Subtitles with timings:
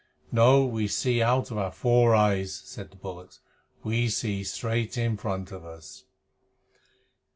[0.31, 0.65] "No.
[0.65, 3.39] We see out of our four eyes," said the bullocks.
[3.83, 6.05] "We see straight in front of us."